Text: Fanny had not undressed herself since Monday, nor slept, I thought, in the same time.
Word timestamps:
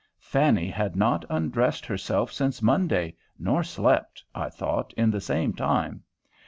Fanny 0.17 0.67
had 0.67 0.95
not 0.95 1.23
undressed 1.29 1.85
herself 1.85 2.31
since 2.31 2.59
Monday, 2.59 3.15
nor 3.37 3.61
slept, 3.63 4.23
I 4.33 4.49
thought, 4.49 4.93
in 4.93 5.11
the 5.11 5.21
same 5.21 5.53
time. 5.53 6.01